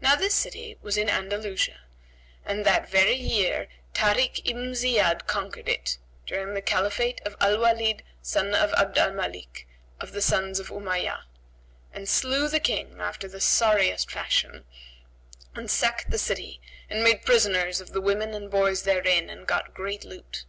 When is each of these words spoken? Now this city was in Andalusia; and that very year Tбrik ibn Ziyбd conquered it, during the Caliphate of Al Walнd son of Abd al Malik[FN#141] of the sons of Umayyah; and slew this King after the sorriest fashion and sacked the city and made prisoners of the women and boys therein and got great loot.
Now 0.00 0.16
this 0.16 0.32
city 0.34 0.78
was 0.80 0.96
in 0.96 1.10
Andalusia; 1.10 1.80
and 2.46 2.64
that 2.64 2.88
very 2.88 3.12
year 3.14 3.66
Tбrik 3.92 4.40
ibn 4.48 4.70
Ziyбd 4.72 5.26
conquered 5.26 5.68
it, 5.68 5.98
during 6.26 6.54
the 6.54 6.62
Caliphate 6.62 7.20
of 7.26 7.36
Al 7.42 7.58
Walнd 7.58 8.00
son 8.22 8.54
of 8.54 8.72
Abd 8.72 8.96
al 8.96 9.10
Malik[FN#141] 9.10 9.64
of 10.00 10.12
the 10.12 10.22
sons 10.22 10.60
of 10.60 10.70
Umayyah; 10.70 11.24
and 11.92 12.08
slew 12.08 12.48
this 12.48 12.58
King 12.62 12.98
after 13.00 13.28
the 13.28 13.38
sorriest 13.38 14.10
fashion 14.10 14.64
and 15.54 15.70
sacked 15.70 16.10
the 16.10 16.16
city 16.16 16.62
and 16.88 17.04
made 17.04 17.26
prisoners 17.26 17.82
of 17.82 17.90
the 17.92 18.00
women 18.00 18.32
and 18.32 18.50
boys 18.50 18.84
therein 18.84 19.28
and 19.28 19.46
got 19.46 19.74
great 19.74 20.06
loot. 20.06 20.46